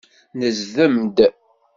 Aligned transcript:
Nezdem-d. 0.39 1.17